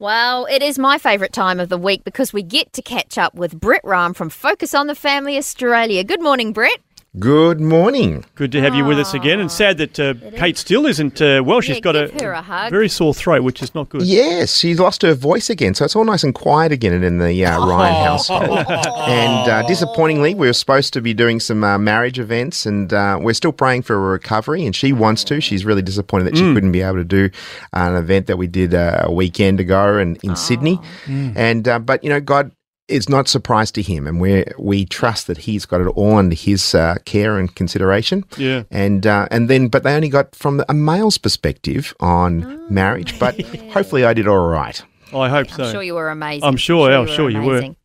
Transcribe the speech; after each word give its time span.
Well, 0.00 0.46
it 0.46 0.60
is 0.60 0.76
my 0.76 0.98
favourite 0.98 1.32
time 1.32 1.60
of 1.60 1.68
the 1.68 1.78
week 1.78 2.02
because 2.02 2.32
we 2.32 2.42
get 2.42 2.72
to 2.72 2.82
catch 2.82 3.16
up 3.16 3.36
with 3.36 3.60
Brett 3.60 3.80
Ryan 3.84 4.12
from 4.12 4.28
Focus 4.28 4.74
on 4.74 4.88
the 4.88 4.94
Family 4.96 5.38
Australia. 5.38 6.02
Good 6.02 6.20
morning, 6.20 6.52
Brett. 6.52 6.80
Good 7.16 7.60
morning. 7.60 8.24
Good 8.34 8.50
to 8.52 8.60
have 8.60 8.74
you 8.74 8.84
with 8.84 8.98
us 8.98 9.14
again, 9.14 9.38
and 9.38 9.48
sad 9.48 9.78
that 9.78 10.00
uh, 10.00 10.14
Kate 10.36 10.58
still 10.58 10.84
isn't 10.84 11.22
uh, 11.22 11.44
well. 11.46 11.60
She's 11.60 11.76
Yeah, 11.76 11.80
got 11.80 11.94
a, 11.94 12.66
a 12.66 12.70
very 12.70 12.88
sore 12.88 13.14
throat, 13.14 13.44
which 13.44 13.62
is 13.62 13.72
not 13.72 13.88
good. 13.88 14.02
Yes, 14.02 14.56
she 14.56 14.74
lost 14.74 15.02
her 15.02 15.14
voice 15.14 15.48
again, 15.48 15.74
so 15.74 15.84
it's 15.84 15.94
all 15.94 16.04
nice 16.04 16.24
and 16.24 16.34
quiet 16.34 16.72
again 16.72 17.04
in 17.04 17.18
the 17.18 17.46
uh, 17.46 17.64
Ryan 17.68 18.04
household. 18.04 18.58
and 18.68 19.48
uh, 19.48 19.62
disappointingly, 19.68 20.34
we 20.34 20.48
were 20.48 20.52
supposed 20.52 20.92
to 20.94 21.00
be 21.00 21.14
doing 21.14 21.38
some 21.38 21.62
uh, 21.62 21.78
marriage 21.78 22.18
events, 22.18 22.66
and 22.66 22.92
uh, 22.92 23.16
we're 23.20 23.32
still 23.32 23.52
praying 23.52 23.82
for 23.82 23.94
a 23.94 24.00
recovery. 24.00 24.66
And 24.66 24.74
she 24.74 24.92
wants 24.92 25.22
to. 25.24 25.40
She's 25.40 25.64
really 25.64 25.82
disappointed 25.82 26.24
that 26.24 26.36
she 26.36 26.52
couldn't 26.52 26.72
be 26.72 26.82
able 26.82 26.96
to 26.96 27.04
do 27.04 27.30
an 27.74 27.94
event 27.94 28.26
that 28.26 28.38
we 28.38 28.48
did 28.48 28.74
uh, 28.74 29.02
a 29.04 29.12
weekend 29.12 29.60
ago 29.60 29.98
in, 29.98 30.16
in 30.24 30.34
Sydney. 30.34 30.80
And 31.06 31.68
uh, 31.68 31.78
but 31.78 32.02
you 32.02 32.10
know, 32.10 32.20
God. 32.20 32.50
Is 32.88 33.08
not 33.08 33.26
a 33.26 33.28
surprise 33.28 33.70
to 33.72 33.82
him, 33.82 34.06
and 34.06 34.20
we 34.20 34.44
we 34.58 34.84
trust 34.84 35.26
that 35.26 35.38
he's 35.38 35.64
got 35.66 35.80
it 35.80 35.86
all 35.88 36.16
under 36.16 36.34
his 36.34 36.74
uh, 36.74 36.96
care 37.04 37.38
and 37.38 37.54
consideration. 37.54 38.24
Yeah. 38.36 38.64
and 38.70 39.06
uh, 39.06 39.26
and 39.30 39.48
then, 39.48 39.68
but 39.68 39.82
they 39.82 39.94
only 39.94 40.08
got 40.08 40.34
from 40.34 40.62
a 40.68 40.74
male's 40.74 41.18
perspective 41.18 41.94
on 42.00 42.66
marriage. 42.72 43.18
But 43.18 43.40
hopefully, 43.72 44.04
I 44.04 44.12
did 44.12 44.28
all 44.28 44.46
right. 44.48 44.82
I 45.14 45.28
hope 45.28 45.48
so. 45.50 45.64
I'm 45.64 45.72
sure 45.72 45.82
you 45.82 45.94
were 45.94 46.10
amazing. 46.10 46.44
I'm 46.44 46.56
sure, 46.56 46.92
I'm 46.92 47.06
sure 47.06 47.30
you 47.30 47.40
were. 47.42 47.58
amazing. 47.58 47.76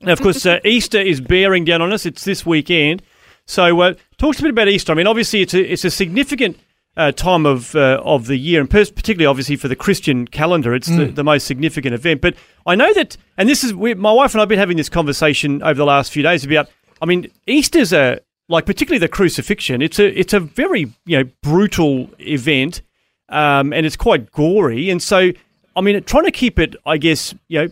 Now, 0.00 0.12
of 0.12 0.20
course, 0.20 0.46
uh, 0.46 0.60
Easter 0.64 1.00
is 1.00 1.20
bearing 1.20 1.64
down 1.64 1.82
on 1.82 1.92
us. 1.92 2.06
It's 2.06 2.24
this 2.24 2.46
weekend. 2.46 3.02
So, 3.46 3.80
uh, 3.80 3.94
talk 4.18 4.34
to 4.34 4.36
us 4.36 4.38
a 4.40 4.42
bit 4.42 4.50
about 4.50 4.68
Easter. 4.68 4.92
I 4.92 4.94
mean, 4.94 5.06
obviously, 5.06 5.42
it's 5.42 5.54
a, 5.54 5.72
it's 5.72 5.84
a 5.84 5.90
significant 5.90 6.58
uh, 6.98 7.12
time 7.12 7.46
of 7.46 7.74
uh, 7.76 8.02
of 8.04 8.26
the 8.26 8.36
year, 8.36 8.60
and 8.60 8.68
particularly, 8.68 9.24
obviously, 9.24 9.54
for 9.56 9.68
the 9.68 9.76
Christian 9.76 10.26
calendar, 10.26 10.74
it's 10.74 10.88
the, 10.88 11.06
the 11.06 11.24
most 11.24 11.46
significant 11.46 11.94
event. 11.94 12.20
But 12.20 12.34
I 12.66 12.74
know 12.74 12.92
that, 12.92 13.16
and 13.38 13.48
this 13.48 13.62
is 13.62 13.72
we, 13.72 13.94
my 13.94 14.12
wife 14.12 14.34
and 14.34 14.40
I 14.40 14.42
have 14.42 14.48
been 14.48 14.58
having 14.58 14.76
this 14.76 14.88
conversation 14.88 15.62
over 15.62 15.74
the 15.74 15.86
last 15.86 16.12
few 16.12 16.22
days 16.22 16.44
about. 16.44 16.68
I 17.00 17.06
mean, 17.06 17.30
Easter's 17.46 17.92
a 17.92 18.20
like 18.48 18.66
particularly 18.66 18.98
the 18.98 19.08
crucifixion. 19.08 19.80
It's 19.80 20.00
a 20.00 20.18
it's 20.18 20.32
a 20.32 20.40
very 20.40 20.92
you 21.06 21.18
know 21.18 21.30
brutal 21.40 22.10
event, 22.18 22.82
um, 23.28 23.72
and 23.72 23.86
it's 23.86 23.96
quite 23.96 24.32
gory. 24.32 24.90
And 24.90 25.00
so, 25.00 25.30
I 25.76 25.80
mean, 25.80 26.02
trying 26.02 26.24
to 26.24 26.32
keep 26.32 26.58
it, 26.58 26.74
I 26.84 26.96
guess, 26.96 27.32
you 27.46 27.62
know, 27.62 27.68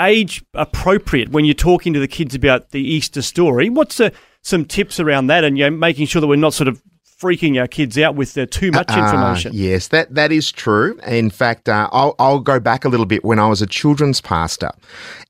age 0.00 0.44
appropriate 0.52 1.30
when 1.30 1.44
you're 1.44 1.54
talking 1.54 1.92
to 1.92 2.00
the 2.00 2.08
kids 2.08 2.34
about 2.34 2.70
the 2.70 2.80
Easter 2.80 3.22
story. 3.22 3.70
What's 3.70 4.00
uh, 4.00 4.10
some 4.42 4.64
tips 4.64 4.98
around 4.98 5.28
that, 5.28 5.44
and 5.44 5.56
you 5.56 5.70
know, 5.70 5.76
making 5.76 6.06
sure 6.06 6.20
that 6.20 6.26
we're 6.26 6.34
not 6.34 6.54
sort 6.54 6.66
of 6.66 6.82
freaking 7.20 7.60
our 7.60 7.66
kids 7.66 7.98
out 7.98 8.14
with 8.14 8.36
uh, 8.36 8.46
too 8.50 8.70
much 8.70 8.90
information. 8.90 9.52
Uh, 9.52 9.54
yes, 9.54 9.88
that 9.88 10.14
that 10.14 10.32
is 10.32 10.50
true. 10.52 10.98
In 11.06 11.30
fact, 11.30 11.68
uh, 11.68 11.88
I'll 11.92 12.14
I'll 12.18 12.40
go 12.40 12.60
back 12.60 12.84
a 12.84 12.88
little 12.88 13.06
bit 13.06 13.24
when 13.24 13.38
I 13.38 13.46
was 13.48 13.62
a 13.62 13.66
children's 13.66 14.20
pastor, 14.20 14.70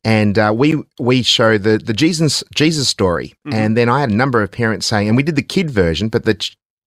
and 0.05 0.39
uh, 0.39 0.53
we 0.57 0.83
we 0.99 1.23
show 1.23 1.59
the 1.59 1.79
the 1.79 1.93
Jesus 1.93 2.43
Jesus 2.55 2.89
story, 2.89 3.35
Mm-hmm. 3.47 3.53
and 3.55 3.77
then 3.77 3.89
I 3.89 4.01
had 4.01 4.11
a 4.11 4.15
number 4.15 4.43
of 4.43 4.51
parents 4.51 4.87
saying, 4.87 5.09
and 5.09 5.17
we 5.17 5.23
did 5.23 5.37
the 5.37 5.43
kid 5.43 5.71
version, 5.71 6.09
but 6.09 6.25
the, 6.25 6.35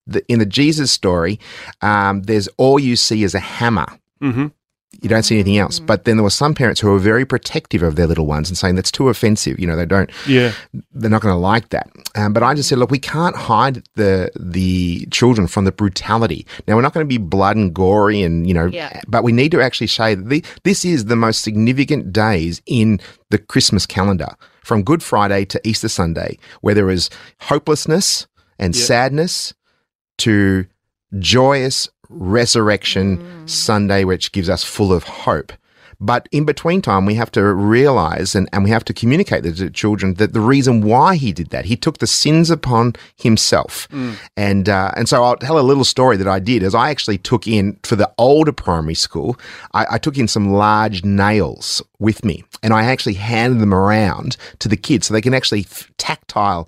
the 0.06 0.22
in 0.28 0.38
the 0.38 0.46
Jesus 0.46 0.90
story, 0.90 1.38
um, 1.82 2.22
there's 2.22 2.48
all 2.56 2.78
you 2.78 2.96
see 2.96 3.22
is 3.22 3.34
a 3.34 3.40
hammer. 3.40 3.86
Mm-hmm. 4.22 4.46
You 5.00 5.08
don't 5.08 5.22
see 5.22 5.36
anything 5.36 5.58
else. 5.58 5.78
But 5.78 6.04
then 6.04 6.16
there 6.16 6.24
were 6.24 6.30
some 6.30 6.54
parents 6.54 6.80
who 6.80 6.90
were 6.90 6.98
very 6.98 7.24
protective 7.24 7.84
of 7.84 7.94
their 7.94 8.06
little 8.08 8.26
ones 8.26 8.48
and 8.50 8.58
saying 8.58 8.74
that's 8.74 8.90
too 8.90 9.08
offensive. 9.08 9.58
You 9.60 9.66
know, 9.68 9.76
they 9.76 9.86
don't 9.86 10.10
Yeah, 10.26 10.52
they're 10.92 11.08
not 11.10 11.22
going 11.22 11.32
to 11.34 11.38
like 11.38 11.68
that. 11.68 11.88
Um, 12.16 12.32
but 12.32 12.42
I 12.42 12.54
just 12.54 12.68
said, 12.68 12.78
look, 12.78 12.90
we 12.90 12.98
can't 12.98 13.36
hide 13.36 13.84
the 13.94 14.30
the 14.38 15.06
children 15.12 15.46
from 15.46 15.64
the 15.66 15.72
brutality. 15.72 16.46
Now 16.66 16.74
we're 16.74 16.82
not 16.82 16.94
going 16.94 17.06
to 17.06 17.08
be 17.08 17.18
blood 17.18 17.56
and 17.56 17.72
gory, 17.72 18.22
and 18.22 18.46
you 18.48 18.54
know, 18.54 18.66
Yeah. 18.66 19.00
but 19.06 19.22
we 19.22 19.30
need 19.32 19.52
to 19.52 19.60
actually 19.62 19.86
say 19.86 20.14
that 20.16 20.28
the, 20.28 20.44
this 20.64 20.84
is 20.84 21.04
the 21.04 21.16
most 21.16 21.42
significant 21.42 22.12
days 22.12 22.60
in 22.66 22.98
the 23.30 23.38
Christmas 23.38 23.86
calendar, 23.86 24.34
from 24.64 24.82
Good 24.82 25.02
Friday 25.02 25.44
to 25.44 25.60
Easter 25.64 25.88
Sunday, 25.88 26.38
where 26.60 26.74
there 26.74 26.90
is 26.90 27.08
hopelessness 27.42 28.26
and 28.58 28.74
Yeah. 28.74 28.84
sadness 28.84 29.54
to 30.18 30.66
joyous 31.18 31.88
resurrection 32.08 33.18
mm. 33.18 33.50
Sunday, 33.50 34.04
which 34.04 34.32
gives 34.32 34.48
us 34.48 34.64
full 34.64 34.92
of 34.92 35.04
hope. 35.04 35.52
But 36.00 36.28
in 36.30 36.44
between 36.44 36.80
time, 36.80 37.06
we 37.06 37.14
have 37.14 37.32
to 37.32 37.42
realize 37.42 38.36
and, 38.36 38.48
and 38.52 38.62
we 38.62 38.70
have 38.70 38.84
to 38.84 38.94
communicate 38.94 39.42
to 39.42 39.50
the 39.50 39.68
children 39.68 40.14
that 40.14 40.32
the 40.32 40.40
reason 40.40 40.82
why 40.82 41.16
he 41.16 41.32
did 41.32 41.50
that, 41.50 41.64
he 41.64 41.76
took 41.76 41.98
the 41.98 42.06
sins 42.06 42.50
upon 42.50 42.94
himself. 43.16 43.88
And, 44.36 44.68
uh, 44.68 44.92
and 44.96 45.08
so 45.08 45.24
I'll 45.24 45.36
tell 45.36 45.58
a 45.58 45.60
little 45.60 45.84
story 45.84 46.16
that 46.16 46.28
I 46.28 46.38
did. 46.38 46.62
As 46.62 46.74
I 46.74 46.90
actually 46.90 47.18
took 47.18 47.48
in 47.48 47.78
for 47.82 47.96
the 47.96 48.12
older 48.16 48.52
primary 48.52 48.94
school, 48.94 49.38
I, 49.74 49.86
I 49.92 49.98
took 49.98 50.16
in 50.16 50.28
some 50.28 50.52
large 50.52 51.04
nails 51.04 51.82
with 51.98 52.24
me. 52.24 52.44
And 52.62 52.72
I 52.72 52.84
actually 52.84 53.14
handed 53.14 53.60
them 53.60 53.74
around 53.74 54.36
to 54.60 54.68
the 54.68 54.76
kids 54.76 55.08
so 55.08 55.14
they 55.14 55.20
can 55.20 55.34
actually 55.34 55.62
f- 55.62 55.90
tactile 55.96 56.64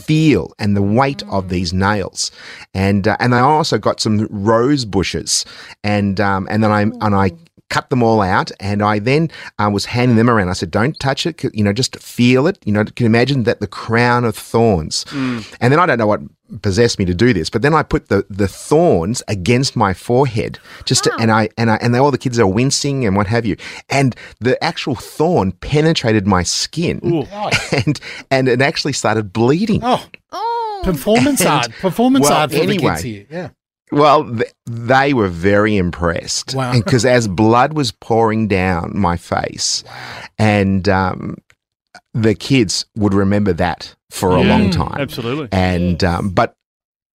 feel 0.00 0.52
and 0.58 0.76
the 0.76 0.82
weight 0.82 1.22
of 1.28 1.48
these 1.50 1.72
nails. 1.72 2.32
And, 2.74 3.06
uh, 3.06 3.16
and 3.20 3.32
I 3.32 3.40
also 3.40 3.78
got 3.78 4.00
some 4.00 4.26
rose 4.28 4.84
bushes. 4.84 5.44
And, 5.84 6.20
um, 6.20 6.48
and 6.50 6.64
then 6.64 6.72
I, 6.72 6.82
and 6.82 7.14
I, 7.14 7.32
cut 7.74 7.88
them 7.90 8.02
all 8.02 8.20
out, 8.20 8.50
and 8.60 8.82
I 8.82 8.98
then 9.00 9.30
uh, 9.58 9.70
was 9.72 9.84
handing 9.86 10.16
them 10.16 10.28
around. 10.30 10.48
I 10.50 10.52
said, 10.54 10.70
"Don't 10.70 10.98
touch 11.00 11.26
it. 11.26 11.42
You 11.58 11.64
know, 11.64 11.72
just 11.72 11.96
feel 11.98 12.46
it. 12.46 12.58
You 12.66 12.72
know, 12.72 12.84
can 12.84 13.06
imagine 13.06 13.44
that 13.44 13.60
the 13.60 13.66
crown 13.66 14.24
of 14.24 14.36
thorns." 14.36 15.04
And 15.12 15.68
then 15.72 15.78
I 15.80 15.86
don't 15.86 15.98
know 15.98 16.06
what 16.06 16.20
possessed 16.60 16.98
me 16.98 17.06
to 17.06 17.14
do 17.14 17.32
this, 17.32 17.48
but 17.48 17.62
then 17.62 17.74
I 17.74 17.82
put 17.82 18.08
the 18.08 18.26
the 18.42 18.46
thorns 18.48 19.22
against 19.26 19.74
my 19.74 19.94
forehead, 19.94 20.58
just 20.84 21.04
to, 21.04 21.10
and 21.18 21.30
I 21.30 21.48
and 21.56 21.70
I 21.70 21.76
and 21.76 21.96
all 21.96 22.10
the 22.10 22.18
kids 22.26 22.38
are 22.38 22.46
wincing 22.46 23.06
and 23.06 23.16
what 23.16 23.26
have 23.26 23.46
you, 23.46 23.56
and 23.88 24.14
the 24.40 24.62
actual 24.62 24.94
thorn 24.94 25.52
penetrated 25.52 26.26
my 26.26 26.42
skin, 26.44 27.00
and 27.72 28.00
and 28.30 28.48
it 28.48 28.60
actually 28.60 28.92
started 28.92 29.32
bleeding. 29.32 29.80
Oh, 29.82 30.04
Oh, 30.34 30.80
performance 30.84 31.40
And- 31.40 31.48
art. 31.50 31.70
Performance 31.80 32.28
well, 32.28 32.38
art 32.40 32.50
for 32.52 32.66
the 32.66 32.76
kids 32.76 33.02
here. 33.02 33.26
Yeah. 33.30 33.48
Well, 33.92 34.24
th- 34.24 34.52
they 34.66 35.12
were 35.12 35.28
very 35.28 35.76
impressed. 35.76 36.54
Wow. 36.54 36.72
Because 36.72 37.04
as 37.04 37.28
blood 37.28 37.74
was 37.74 37.92
pouring 37.92 38.48
down 38.48 38.92
my 38.94 39.16
face, 39.16 39.84
and 40.38 40.88
um, 40.88 41.36
the 42.14 42.34
kids 42.34 42.86
would 42.96 43.14
remember 43.14 43.52
that 43.52 43.94
for 44.10 44.30
a 44.30 44.42
long 44.42 44.70
time. 44.70 45.00
absolutely. 45.00 45.48
And 45.52 46.02
um, 46.04 46.30
but 46.30 46.56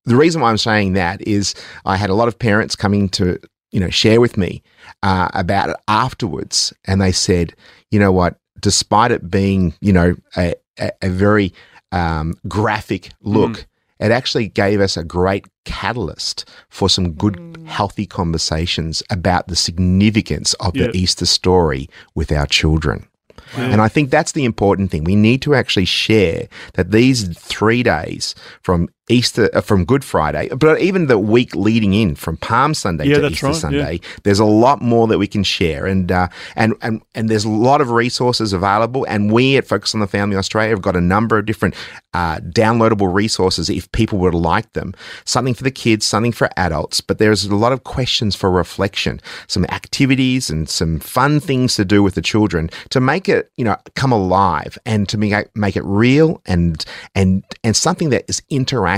the 0.05 0.15
reason 0.15 0.41
why 0.41 0.49
I'm 0.49 0.57
saying 0.57 0.93
that 0.93 1.21
is 1.27 1.53
I 1.85 1.97
had 1.97 2.09
a 2.09 2.13
lot 2.13 2.27
of 2.27 2.39
parents 2.39 2.75
coming 2.75 3.09
to 3.09 3.39
you 3.71 3.79
know 3.79 3.89
share 3.89 4.21
with 4.21 4.37
me 4.37 4.63
uh, 5.03 5.29
about 5.33 5.69
it 5.69 5.77
afterwards, 5.87 6.73
and 6.85 7.01
they 7.01 7.11
said, 7.11 7.53
you 7.91 7.99
know 7.99 8.11
what, 8.11 8.37
despite 8.61 9.11
it 9.11 9.29
being 9.29 9.73
you 9.81 9.93
know 9.93 10.15
a, 10.37 10.53
a, 10.79 10.91
a 11.01 11.09
very 11.09 11.53
um, 11.91 12.35
graphic 12.47 13.09
look. 13.21 13.65
It 13.99 14.11
actually 14.11 14.49
gave 14.49 14.79
us 14.81 14.97
a 14.97 15.03
great 15.03 15.45
catalyst 15.65 16.45
for 16.69 16.89
some 16.89 17.13
good, 17.13 17.35
mm. 17.35 17.65
healthy 17.65 18.05
conversations 18.05 19.03
about 19.09 19.47
the 19.47 19.55
significance 19.55 20.53
of 20.55 20.75
Yeah. 20.75 20.87
the 20.87 20.97
Easter 20.97 21.25
story 21.25 21.89
with 22.15 22.31
our 22.31 22.45
children. 22.45 23.07
And 23.55 23.81
I 23.81 23.87
think 23.87 24.09
that's 24.09 24.33
the 24.33 24.45
important 24.45 24.91
thing. 24.91 25.03
We 25.03 25.15
need 25.15 25.41
to 25.43 25.55
actually 25.55 25.85
share 25.85 26.47
that 26.73 26.91
these 26.91 27.29
three 27.37 27.81
days 27.81 28.35
from 28.61 28.89
Easter, 29.09 29.49
uh, 29.53 29.61
from 29.61 29.85
Good 29.85 30.03
Friday, 30.03 30.49
but 30.49 30.81
even 30.81 31.07
the 31.07 31.17
week 31.17 31.55
leading 31.55 31.93
in 31.93 32.15
from 32.15 32.37
Palm 32.37 32.73
Sunday 32.73 33.05
Yeah, 33.05 33.19
to 33.19 33.27
Easter 33.27 33.45
right, 33.47 33.55
yeah. 33.55 33.59
Sunday, 33.59 34.01
there's 34.23 34.39
a 34.39 34.45
lot 34.45 34.81
more 34.81 35.07
that 35.07 35.17
we 35.17 35.27
can 35.27 35.43
share, 35.43 35.85
and 35.85 36.11
uh, 36.11 36.27
and 36.55 36.73
and 36.81 37.01
and 37.15 37.29
there's 37.29 37.45
a 37.45 37.49
lot 37.49 37.79
of 37.79 37.91
resources 37.91 38.51
available. 38.51 39.05
And 39.07 39.31
we 39.31 39.55
at 39.57 39.65
Focus 39.65 39.93
on 39.93 40.01
the 40.01 40.07
Family 40.07 40.35
Australia 40.35 40.71
have 40.71 40.81
got 40.81 40.95
a 40.95 41.01
number 41.01 41.37
of 41.37 41.45
different 41.45 41.75
uh, 42.13 42.39
downloadable 42.39 43.13
resources 43.13 43.69
if 43.69 43.89
people 43.93 44.17
would 44.19 44.33
like 44.33 44.73
them. 44.73 44.93
Something 45.23 45.53
for 45.53 45.63
the 45.63 45.71
kids, 45.71 46.05
something 46.05 46.33
for 46.33 46.49
adults. 46.57 46.99
But 46.99 47.17
there's 47.17 47.45
a 47.45 47.55
lot 47.55 47.71
of 47.71 47.85
questions 47.85 48.35
for 48.35 48.51
reflection, 48.51 49.21
some 49.47 49.65
activities, 49.65 50.49
and 50.49 50.67
some 50.67 50.99
fun 50.99 51.39
things 51.39 51.75
to 51.75 51.85
do 51.85 52.03
with 52.03 52.15
the 52.15 52.21
children 52.21 52.69
to 52.89 52.99
make 52.99 53.29
it 53.29 53.51
you 53.55 53.63
know 53.63 53.77
come 53.95 54.11
alive 54.11 54.77
and 54.85 55.07
to 55.07 55.17
make 55.17 55.31
it, 55.31 55.49
make 55.55 55.77
it 55.77 55.83
real 55.85 56.41
and 56.45 56.83
and 57.15 57.43
and 57.63 57.75
something 57.75 58.09
that 58.09 58.25
is 58.27 58.41
interactive 58.51 58.96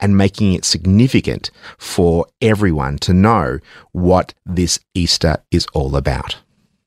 and 0.00 0.16
making 0.16 0.52
it 0.52 0.64
significant 0.64 1.50
for 1.78 2.26
everyone 2.40 2.98
to 2.98 3.12
know 3.12 3.58
what 3.92 4.34
this 4.46 4.78
Easter 4.94 5.38
is 5.50 5.66
all 5.74 5.96
about. 5.96 6.36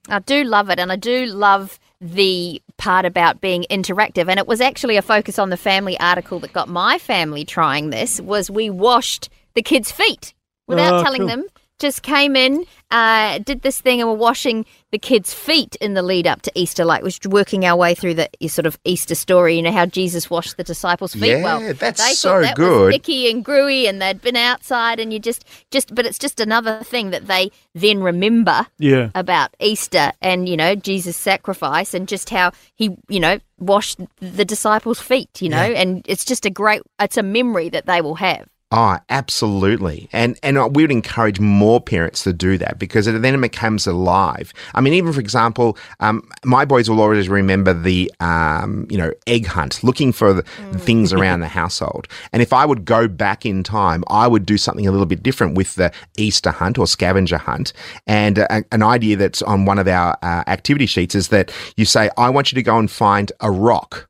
I 0.10 0.20
do 0.20 0.44
love 0.44 0.70
it, 0.70 0.80
and 0.80 0.92
I 0.92 0.96
do 0.96 1.26
love 1.26 1.80
the 2.00 2.62
part 2.78 3.06
about 3.06 3.42
being 3.42 3.66
interactive. 3.70 4.28
And 4.28 4.40
it 4.40 4.48
was 4.48 4.60
actually 4.60 4.98
a 4.98 5.02
focus 5.02 5.38
on 5.38 5.50
the 5.50 5.58
family 5.58 6.00
article 6.00 6.40
that 6.40 6.54
got 6.54 6.68
my 6.68 6.98
family 6.98 7.46
trying 7.46 7.92
this. 7.92 8.20
Was 8.20 8.50
we 8.50 8.70
washed 8.70 9.30
the 9.54 9.62
kids' 9.62 9.92
feet 9.92 10.34
without 10.68 10.96
Oh, 11.00 11.04
telling 11.04 11.22
cool. 11.22 11.28
them. 11.28 11.46
Just 11.82 12.04
came 12.04 12.36
in, 12.36 12.66
uh, 12.92 13.40
did 13.40 13.64
this 13.64 13.82
thing, 13.82 14.02
and 14.02 14.08
were 14.08 14.16
washing 14.16 14.68
the 14.92 15.00
kids' 15.00 15.34
feet 15.34 15.76
in 15.82 15.96
the 15.96 16.04
lead 16.04 16.28
up 16.28 16.44
to 16.44 16.52
Easter, 16.54 16.86
like 16.86 17.02
was 17.02 17.20
working 17.28 17.66
our 17.66 17.76
way 17.76 17.96
through 17.96 18.14
the 18.14 18.30
sort 18.48 18.68
of 18.68 18.78
Easter 18.86 19.16
story. 19.16 19.56
You 19.56 19.64
know 19.64 19.72
how 19.72 19.88
Jesus 19.88 20.30
washed 20.30 20.58
the 20.58 20.64
disciples' 20.64 21.14
feet. 21.14 21.40
Yeah, 21.40 21.44
well, 21.44 21.74
that's 21.74 22.06
they 22.06 22.14
so 22.14 22.40
that 22.42 22.56
good. 22.56 22.86
Was 22.88 22.96
icky 22.96 23.32
and 23.32 23.44
gruey, 23.44 23.90
and 23.90 24.00
they'd 24.00 24.22
been 24.22 24.36
outside, 24.36 25.00
and 25.00 25.12
you 25.12 25.18
just, 25.18 25.44
just, 25.72 25.96
but 25.96 26.06
it's 26.06 26.20
just 26.20 26.40
another 26.40 26.84
thing 26.84 27.10
that 27.10 27.26
they 27.26 27.50
then 27.74 28.04
remember 28.04 28.68
Yeah. 28.78 29.10
about 29.16 29.56
Easter 29.60 30.12
and 30.22 30.48
you 30.48 30.56
know 30.56 30.76
Jesus' 30.76 31.18
sacrifice 31.18 31.96
and 31.96 32.08
just 32.08 32.30
how 32.30 32.52
he 32.76 32.96
you 33.08 33.20
know 33.20 33.40
washed 33.58 34.00
the 34.20 34.46
disciples' 34.46 35.00
feet, 35.02 35.42
you 35.42 35.50
know, 35.50 35.58
and 35.58 36.06
it's 36.08 36.26
just 36.26 36.46
a 36.46 36.52
great 36.52 36.84
it's 37.00 37.18
a 37.18 37.24
memory 37.24 37.70
that 37.70 37.88
they 37.88 38.02
will 38.02 38.16
have. 38.16 38.48
Oh, 38.74 38.98
absolutely. 39.10 40.08
And 40.14 40.40
and 40.44 40.58
we 40.74 40.84
would 40.84 40.92
encourage 40.92 41.42
more 41.42 41.82
parents 41.82 42.24
to 42.24 42.32
do 42.32 42.58
that 42.60 42.80
because 42.80 43.06
it 43.06 43.22
then 43.22 43.40
becomes 43.42 43.86
alive. 43.86 44.54
I 44.74 44.80
mean, 44.80 44.94
even 44.94 45.12
for 45.12 45.20
example, 45.20 45.78
um, 46.00 46.30
my 46.46 46.64
boys 46.64 46.90
will 46.90 47.02
always 47.02 47.28
remember 47.28 47.74
the 47.74 48.10
um, 48.22 48.88
you 48.90 48.98
know 48.98 49.12
egg 49.28 49.46
hunt, 49.46 49.84
looking 49.84 50.14
for 50.14 50.32
the 50.32 50.44
things 50.80 51.12
around 51.14 51.42
the 51.42 51.50
household. 51.50 52.08
And 52.32 52.42
if 52.42 52.54
I 52.54 52.66
would 52.66 52.86
go 52.86 53.10
back 53.10 53.46
in 53.46 53.62
time, 53.62 54.06
I 54.08 54.26
would 54.26 54.46
do 54.46 54.58
something 54.58 54.88
a 54.88 54.92
little 54.92 55.06
bit 55.06 55.22
different 55.22 55.56
with 55.56 55.76
the 55.76 55.92
Easter 56.18 56.52
hunt 56.52 56.78
or 56.78 56.88
scavenger 56.88 57.38
hunt. 57.38 57.74
And 58.08 58.40
uh, 58.40 58.62
an 58.72 58.84
idea 58.84 59.18
that's 59.18 59.42
on 59.42 59.66
one 59.66 59.80
of 59.80 59.88
our 59.90 60.18
uh, 60.22 60.44
activity 60.48 60.86
sheets 60.86 61.14
is 61.14 61.28
that 61.28 61.52
you 61.76 61.84
say, 61.84 62.10
"I 62.18 62.30
want 62.30 62.54
you 62.54 62.56
to 62.56 62.64
go 62.64 62.78
and 62.78 62.90
find 62.90 63.34
a 63.42 63.52
rock." 63.52 64.08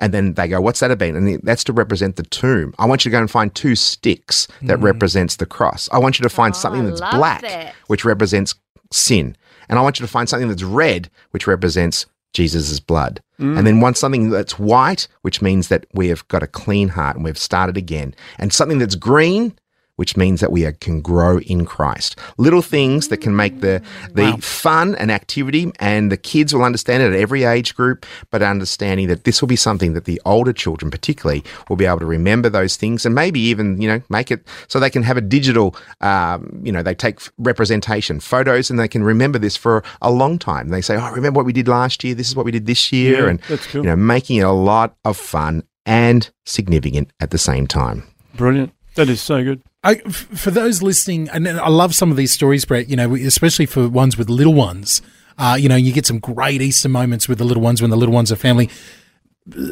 And 0.00 0.14
then 0.14 0.34
they 0.34 0.48
go, 0.48 0.60
what's 0.60 0.80
that 0.80 0.90
about? 0.90 1.14
And 1.14 1.40
that's 1.42 1.62
to 1.64 1.72
represent 1.72 2.16
the 2.16 2.22
tomb. 2.24 2.74
I 2.78 2.86
want 2.86 3.04
you 3.04 3.10
to 3.10 3.12
go 3.12 3.20
and 3.20 3.30
find 3.30 3.54
two 3.54 3.76
sticks 3.76 4.48
that 4.62 4.78
mm. 4.78 4.82
represents 4.82 5.36
the 5.36 5.46
cross. 5.46 5.88
I 5.92 5.98
want 5.98 6.18
you 6.18 6.22
to 6.22 6.30
find 6.30 6.54
Oh, 6.54 6.58
something 6.58 6.86
that's 6.86 7.00
black, 7.14 7.42
that. 7.42 7.74
which 7.88 8.04
represents 8.04 8.54
sin. 8.90 9.36
And 9.68 9.78
I 9.78 9.82
want 9.82 10.00
you 10.00 10.06
to 10.06 10.10
find 10.10 10.28
something 10.28 10.48
that's 10.48 10.62
red, 10.62 11.10
which 11.30 11.46
represents 11.46 12.06
Jesus' 12.32 12.80
blood. 12.80 13.20
Mm. 13.38 13.58
And 13.58 13.66
then 13.66 13.80
one 13.80 13.94
something 13.94 14.30
that's 14.30 14.58
white, 14.58 15.06
which 15.22 15.42
means 15.42 15.68
that 15.68 15.86
we 15.92 16.08
have 16.08 16.26
got 16.28 16.42
a 16.42 16.46
clean 16.46 16.88
heart 16.88 17.16
and 17.16 17.24
we've 17.24 17.38
started 17.38 17.76
again. 17.76 18.14
And 18.38 18.52
something 18.52 18.78
that's 18.78 18.94
green, 18.94 19.54
which 20.00 20.16
means 20.16 20.40
that 20.40 20.50
we 20.50 20.64
are, 20.64 20.72
can 20.72 21.02
grow 21.02 21.40
in 21.40 21.66
Christ. 21.66 22.16
Little 22.38 22.62
things 22.62 23.08
that 23.08 23.18
can 23.18 23.36
make 23.36 23.60
the 23.60 23.82
the 24.14 24.34
fun 24.40 24.94
and 24.94 25.10
activity, 25.10 25.70
and 25.78 26.10
the 26.10 26.16
kids 26.16 26.54
will 26.54 26.62
understand 26.64 27.02
it 27.02 27.12
at 27.12 27.20
every 27.20 27.44
age 27.44 27.74
group. 27.74 28.06
But 28.30 28.40
understanding 28.40 29.08
that 29.08 29.24
this 29.24 29.42
will 29.42 29.46
be 29.46 29.56
something 29.56 29.92
that 29.92 30.06
the 30.06 30.18
older 30.24 30.54
children, 30.54 30.90
particularly, 30.90 31.44
will 31.68 31.76
be 31.76 31.84
able 31.84 31.98
to 31.98 32.06
remember 32.06 32.48
those 32.48 32.78
things, 32.78 33.04
and 33.04 33.14
maybe 33.14 33.40
even 33.40 33.78
you 33.78 33.88
know 33.88 34.00
make 34.08 34.30
it 34.30 34.40
so 34.68 34.80
they 34.80 34.88
can 34.88 35.02
have 35.02 35.18
a 35.18 35.20
digital, 35.20 35.76
um, 36.00 36.62
you 36.64 36.72
know, 36.72 36.82
they 36.82 36.94
take 36.94 37.20
representation 37.36 38.20
photos, 38.20 38.70
and 38.70 38.78
they 38.78 38.88
can 38.88 39.04
remember 39.04 39.38
this 39.38 39.54
for 39.54 39.84
a 40.00 40.10
long 40.10 40.38
time. 40.38 40.70
They 40.70 40.80
say, 40.80 40.96
"Oh, 40.96 41.12
remember 41.12 41.36
what 41.36 41.44
we 41.44 41.52
did 41.52 41.68
last 41.68 42.02
year? 42.04 42.14
This 42.14 42.28
is 42.30 42.34
what 42.34 42.46
we 42.46 42.52
did 42.52 42.64
this 42.64 42.90
year," 42.90 43.24
Yeah, 43.24 43.30
and 43.32 43.40
that's 43.50 43.66
cool. 43.66 43.82
you 43.82 43.90
know, 43.90 43.96
making 43.96 44.38
it 44.38 44.46
a 44.46 44.50
lot 44.50 44.96
of 45.04 45.18
fun 45.18 45.62
and 45.84 46.30
significant 46.46 47.12
at 47.20 47.32
the 47.32 47.38
same 47.38 47.66
time. 47.66 48.04
Brilliant. 48.34 48.72
That 48.96 49.08
is 49.08 49.20
so 49.20 49.42
good. 49.42 49.62
I, 49.82 49.96
for 49.96 50.50
those 50.50 50.82
listening, 50.82 51.28
and 51.30 51.48
I 51.48 51.68
love 51.68 51.94
some 51.94 52.10
of 52.10 52.16
these 52.16 52.32
stories, 52.32 52.64
Brett. 52.64 52.88
You 52.88 52.96
know, 52.96 53.14
especially 53.14 53.66
for 53.66 53.88
ones 53.88 54.18
with 54.18 54.28
little 54.28 54.54
ones. 54.54 55.00
Uh, 55.38 55.56
you 55.58 55.68
know, 55.68 55.76
you 55.76 55.92
get 55.92 56.04
some 56.04 56.18
great 56.18 56.60
Easter 56.60 56.88
moments 56.88 57.26
with 57.28 57.38
the 57.38 57.44
little 57.44 57.62
ones 57.62 57.80
when 57.80 57.90
the 57.90 57.96
little 57.96 58.14
ones 58.14 58.30
are 58.30 58.36
family. 58.36 58.68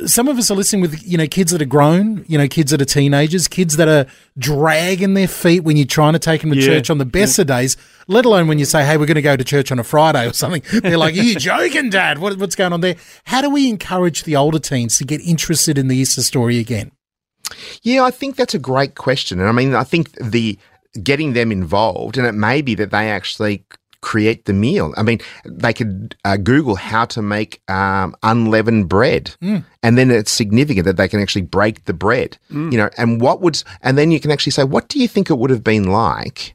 Some 0.06 0.29
of 0.29 0.38
us 0.38 0.50
are 0.50 0.55
listening 0.55 0.81
with 0.81 1.06
you 1.06 1.19
know 1.19 1.26
kids 1.26 1.53
that 1.53 1.61
are 1.61 1.67
grown, 1.67 2.25
you 2.26 2.38
know, 2.38 2.49
kids 2.49 2.70
that 2.70 2.81
are 2.81 2.87
teenagers, 2.87 3.47
kids 3.47 3.76
that 3.76 3.87
are 3.87 4.06
dragging 4.38 5.12
their 5.12 5.29
feet 5.29 5.61
when 5.61 5.76
you're 5.76 5.87
trying 5.87 6.15
to 6.15 6.19
take 6.19 6.41
them 6.41 6.50
to 6.50 6.56
Yeah, 6.56 6.67
church 6.67 6.88
on 6.88 6.97
the 6.97 7.05
best 7.05 7.38
of 7.38 7.49
days. 7.49 7.76
Let 8.06 8.25
alone 8.25 8.49
when 8.49 8.59
you 8.59 8.65
say, 8.65 8.85
"Hey, 8.85 8.97
we're 8.97 9.06
going 9.06 9.17
to 9.17 9.23
go 9.23 9.37
to 9.37 9.44
church 9.44 9.70
on 9.70 9.79
a 9.79 9.85
Friday 9.85 10.26
or 10.26 10.32
something." 10.32 10.62
They're 10.81 10.97
like, 10.97 11.15
"Are 11.15 11.19
you 11.23 11.35
joking, 11.35 11.91
Dad? 11.91 12.19
What, 12.19 12.38
what's 12.38 12.56
going 12.56 12.73
on 12.73 12.81
there?" 12.81 12.97
How 13.25 13.43
do 13.43 13.50
we 13.50 13.69
encourage 13.69 14.23
the 14.23 14.37
older 14.37 14.59
teens 14.59 14.97
to 14.99 15.05
get 15.05 15.20
interested 15.20 15.76
in 15.76 15.88
the 15.88 15.97
Easter 15.97 16.23
story 16.23 16.59
again? 16.59 16.91
Yeah, 17.83 18.05
I 18.05 18.11
think 18.11 18.37
that's 18.37 18.55
a 18.55 18.59
great 18.59 18.95
question. 18.95 19.41
And 19.41 19.49
I 19.49 19.53
mean, 19.53 19.75
I 19.75 19.85
think 19.85 20.12
the 20.12 20.59
getting 21.03 21.33
them 21.33 21.53
involved, 21.53 22.17
and 22.19 22.27
it 22.27 22.33
may 22.33 22.62
be 22.62 22.75
that 22.77 22.91
they 22.91 23.11
actually 23.11 23.65
create 24.00 24.45
the 24.45 24.53
meal. 24.53 24.95
I 24.97 25.03
mean, 25.03 25.19
they 25.45 25.73
could 25.73 26.15
uh, 26.25 26.37
Google 26.37 26.77
how 26.77 27.05
to 27.06 27.21
make 27.21 27.61
um, 27.69 28.15
unleavened 28.23 28.89
bread, 28.89 29.35
and 29.83 29.99
then 29.99 30.11
it's 30.11 30.31
significant 30.31 30.85
that 30.87 30.97
they 30.97 31.09
can 31.09 31.21
actually 31.21 31.43
break 31.43 31.85
the 31.85 31.93
bread. 31.93 32.39
You 32.73 32.79
know, 32.79 32.91
and 32.97 33.21
what 33.21 33.41
would, 33.43 33.62
and 33.83 33.99
then 33.99 34.11
you 34.11 34.21
can 34.21 34.31
actually 34.31 34.53
say, 34.53 34.65
what 34.65 34.89
do 34.89 35.01
you 35.01 35.09
think 35.09 35.31
it 35.31 35.39
would 35.39 35.51
have 35.51 35.65
been 35.65 35.85
like 35.91 36.55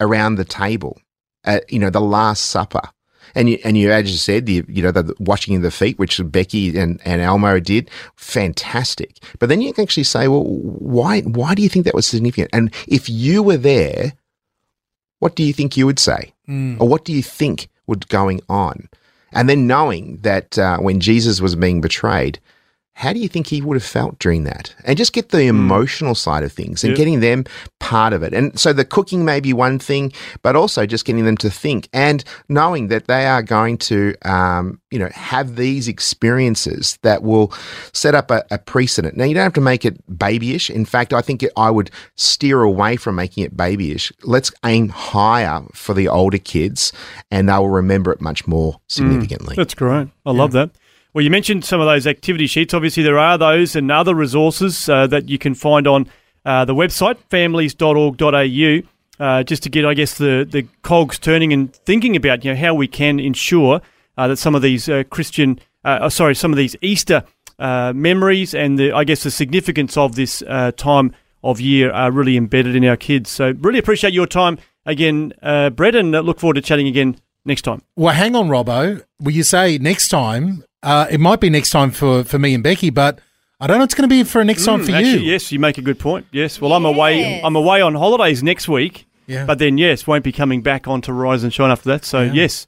around 0.00 0.36
the 0.36 0.44
table 0.44 1.00
at 1.44 1.70
you 1.72 1.78
know 1.78 1.90
the 1.90 2.00
Last 2.00 2.46
Supper? 2.46 2.82
And 3.34 3.48
you, 3.48 3.58
and 3.64 3.76
you, 3.76 3.90
as 3.90 4.10
you 4.10 4.16
said, 4.16 4.46
the, 4.46 4.64
you 4.68 4.82
know, 4.82 4.90
the 4.90 5.04
the 5.04 5.14
washing 5.18 5.56
of 5.56 5.62
the 5.62 5.70
feet, 5.70 5.98
which 5.98 6.20
Becky 6.24 6.76
and, 6.78 7.00
and 7.04 7.20
Elmo 7.20 7.60
did, 7.60 7.90
fantastic. 8.16 9.18
But 9.38 9.48
then 9.48 9.60
you 9.60 9.72
can 9.72 9.82
actually 9.82 10.04
say, 10.04 10.28
well, 10.28 10.44
why, 10.44 11.20
why 11.22 11.54
do 11.54 11.62
you 11.62 11.68
think 11.68 11.84
that 11.84 11.94
was 11.94 12.06
significant? 12.06 12.50
And 12.52 12.72
if 12.88 13.08
you 13.08 13.42
were 13.42 13.56
there, 13.56 14.14
what 15.18 15.36
do 15.36 15.42
you 15.42 15.52
think 15.52 15.76
you 15.76 15.86
would 15.86 15.98
say? 15.98 16.32
Or 16.80 16.88
what 16.88 17.04
do 17.04 17.12
you 17.12 17.22
think 17.22 17.68
was 17.86 17.98
going 18.08 18.40
on? 18.48 18.88
And 19.32 19.48
then 19.48 19.66
knowing 19.66 20.18
that 20.22 20.58
uh, 20.58 20.78
when 20.78 21.00
Jesus 21.00 21.40
was 21.40 21.56
being 21.56 21.80
betrayed, 21.80 22.38
how 22.96 23.12
do 23.12 23.18
you 23.18 23.28
think 23.28 23.48
he 23.48 23.60
would 23.60 23.74
have 23.74 23.82
felt 23.84 24.18
during 24.20 24.44
that? 24.44 24.72
And 24.84 24.96
just 24.96 25.12
get 25.12 25.30
the 25.30 25.42
emotional 25.46 26.14
side 26.14 26.44
of 26.44 26.52
things 26.52 26.84
and 26.84 26.92
Yeah. 26.92 26.96
getting 26.96 27.20
them 27.20 27.44
part 27.80 28.12
of 28.12 28.22
it. 28.22 28.32
And 28.32 28.56
so 28.58 28.72
the 28.72 28.84
cooking 28.84 29.24
may 29.24 29.40
be 29.40 29.52
one 29.52 29.80
thing, 29.80 30.12
but 30.42 30.54
also 30.54 30.86
just 30.86 31.04
getting 31.04 31.24
them 31.24 31.36
to 31.38 31.50
think 31.50 31.88
and 31.92 32.22
knowing 32.48 32.88
that 32.88 33.06
they 33.08 33.26
are 33.26 33.42
going 33.42 33.78
to, 33.78 34.14
um, 34.22 34.80
you 34.92 34.98
know, 35.00 35.08
have 35.12 35.56
these 35.56 35.88
experiences 35.88 36.96
that 37.02 37.24
will 37.24 37.52
set 37.92 38.14
up 38.14 38.30
a, 38.30 38.44
a 38.52 38.58
precedent. 38.58 39.16
Now, 39.16 39.24
you 39.24 39.34
don't 39.34 39.42
have 39.42 39.52
to 39.54 39.60
make 39.60 39.84
it 39.84 39.96
babyish. 40.08 40.70
In 40.70 40.84
fact, 40.84 41.12
I 41.12 41.20
think 41.20 41.44
I 41.56 41.70
would 41.70 41.90
steer 42.16 42.62
away 42.62 42.94
from 42.94 43.16
making 43.16 43.44
it 43.44 43.56
babyish. 43.56 44.12
Let's 44.22 44.52
aim 44.64 44.88
higher 44.90 45.62
for 45.72 45.94
the 45.94 46.06
older 46.08 46.38
kids 46.38 46.92
and 47.30 47.48
they 47.48 47.54
will 47.54 47.70
remember 47.70 48.12
it 48.12 48.20
much 48.20 48.46
more 48.46 48.80
significantly. 48.86 49.56
That's 49.56 49.74
great. 49.74 50.08
I 50.24 50.30
love 50.30 50.52
that. 50.52 50.70
Well, 51.14 51.22
you 51.22 51.30
mentioned 51.30 51.64
some 51.64 51.80
of 51.80 51.86
those 51.86 52.08
activity 52.08 52.48
sheets. 52.48 52.74
Obviously, 52.74 53.04
there 53.04 53.20
are 53.20 53.38
those 53.38 53.76
and 53.76 53.88
other 53.92 54.16
resources 54.16 54.88
uh, 54.88 55.06
that 55.06 55.28
you 55.28 55.38
can 55.38 55.54
find 55.54 55.86
on 55.86 56.08
uh, 56.44 56.64
the 56.64 56.74
website, 56.74 57.18
families.org.au, 57.30 58.80
uh, 59.20 59.42
just 59.44 59.62
to 59.62 59.68
get, 59.68 59.84
I 59.84 59.94
guess, 59.94 60.18
the, 60.18 60.44
the 60.50 60.66
cogs 60.82 61.20
turning 61.20 61.52
and 61.52 61.72
thinking 61.72 62.16
about, 62.16 62.44
you 62.44 62.52
know, 62.52 62.60
how 62.60 62.74
we 62.74 62.88
can 62.88 63.20
ensure 63.20 63.80
uh, 64.18 64.26
that 64.26 64.38
some 64.38 64.56
of 64.56 64.62
these 64.62 64.88
uh, 64.88 65.04
Christian, 65.08 65.60
uh, 65.84 66.00
oh, 66.02 66.08
sorry, 66.08 66.34
some 66.34 66.52
of 66.52 66.56
these 66.56 66.74
Easter 66.82 67.22
uh, 67.60 67.92
memories 67.94 68.52
and, 68.52 68.76
the, 68.76 68.90
I 68.90 69.04
guess, 69.04 69.22
the 69.22 69.30
significance 69.30 69.96
of 69.96 70.16
this 70.16 70.42
uh, 70.48 70.72
time 70.72 71.14
of 71.44 71.60
year 71.60 71.92
are 71.92 72.10
really 72.10 72.36
embedded 72.36 72.74
in 72.74 72.84
our 72.86 72.96
kids. 72.96 73.30
So, 73.30 73.52
really 73.60 73.78
appreciate 73.78 74.14
your 74.14 74.26
time 74.26 74.58
again, 74.84 75.32
uh, 75.44 75.70
Brett, 75.70 75.94
and 75.94 76.12
uh, 76.16 76.20
look 76.22 76.40
forward 76.40 76.54
to 76.54 76.60
chatting 76.60 76.88
again 76.88 77.20
next 77.44 77.62
time. 77.62 77.82
Well, 77.96 78.14
hang 78.14 78.34
on, 78.36 78.48
Robbo. 78.48 79.02
Will 79.20 79.32
you 79.32 79.42
say 79.42 79.78
next 79.78 80.08
time? 80.08 80.64
Uh, 80.82 81.06
it 81.10 81.18
might 81.20 81.40
be 81.40 81.48
next 81.50 81.70
time 81.70 81.90
for, 81.90 82.24
for 82.24 82.38
me 82.38 82.54
and 82.54 82.62
Becky, 82.62 82.90
but 82.90 83.18
I 83.60 83.66
don't 83.66 83.78
know. 83.78 83.84
It's 83.84 83.94
going 83.94 84.08
to 84.08 84.14
be 84.14 84.22
for 84.24 84.44
next 84.44 84.64
time 84.64 84.80
Mm, 84.82 84.86
for 84.86 84.92
actually, 84.92 85.24
you. 85.24 85.32
Yes, 85.32 85.50
you 85.52 85.58
make 85.58 85.78
a 85.78 85.82
good 85.82 85.98
point. 85.98 86.26
Yes. 86.32 86.60
Well, 86.60 86.72
I'm 86.72 86.84
away. 86.84 87.40
I'm 87.42 87.56
away 87.56 87.80
on 87.80 87.94
holidays 87.94 88.42
next 88.42 88.68
week. 88.68 89.06
Yeah. 89.26 89.46
But 89.46 89.58
then, 89.58 89.78
yes, 89.78 90.06
won't 90.06 90.24
be 90.24 90.32
coming 90.32 90.60
back 90.60 90.86
onto 90.86 91.10
Rise 91.12 91.42
and 91.44 91.52
Shine 91.52 91.70
after 91.70 91.88
that. 91.88 92.04
So, 92.04 92.20
yes, 92.22 92.66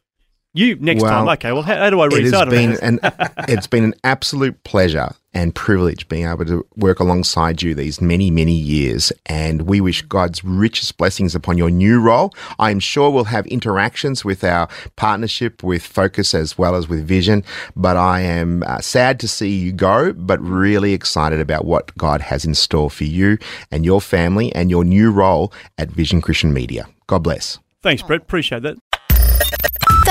you 0.54 0.76
next 0.76 1.02
Well, 1.02 1.10
time. 1.12 1.28
Okay. 1.34 1.52
Well, 1.52 1.60
how, 1.62 1.76
how 1.76 1.90
do 1.90 2.00
I 2.00 2.06
It 2.06 2.32
has 2.32 2.48
been 2.48 2.72
it? 2.72 2.80
an 2.82 2.98
it's 3.48 3.66
been 3.66 3.84
an 3.84 3.94
absolute 4.04 4.62
pleasure 4.64 5.10
and 5.36 5.54
privilege 5.54 6.08
being 6.08 6.26
able 6.26 6.46
to 6.46 6.66
work 6.76 6.98
alongside 6.98 7.60
you 7.60 7.74
these 7.74 8.00
many 8.00 8.30
many 8.30 8.54
years 8.54 9.12
and 9.26 9.62
we 9.62 9.82
wish 9.82 10.00
God's 10.00 10.42
richest 10.42 10.96
blessings 10.96 11.34
upon 11.34 11.58
your 11.58 11.70
new 11.70 12.00
role. 12.00 12.32
I'm 12.58 12.80
sure 12.80 13.10
we'll 13.10 13.24
have 13.24 13.46
interactions 13.48 14.24
with 14.24 14.42
our 14.42 14.66
partnership 14.96 15.62
with 15.62 15.82
Focus 15.84 16.32
as 16.32 16.56
well 16.56 16.74
as 16.74 16.88
with 16.88 17.06
Vision, 17.06 17.44
but 17.76 17.98
I 17.98 18.22
am 18.22 18.62
uh, 18.62 18.80
sad 18.80 19.20
to 19.20 19.28
see 19.28 19.50
you 19.50 19.72
go 19.72 20.14
but 20.14 20.40
really 20.40 20.94
excited 20.94 21.38
about 21.38 21.66
what 21.66 21.94
God 21.98 22.22
has 22.22 22.46
in 22.46 22.54
store 22.54 22.88
for 22.88 23.04
you 23.04 23.36
and 23.70 23.84
your 23.84 24.00
family 24.00 24.54
and 24.54 24.70
your 24.70 24.84
new 24.84 25.10
role 25.10 25.52
at 25.76 25.90
Vision 25.90 26.22
Christian 26.22 26.54
Media. 26.54 26.88
God 27.08 27.22
bless. 27.22 27.58
Thanks, 27.82 28.02
Brett. 28.02 28.22
Appreciate 28.22 28.62
that. 28.62 28.78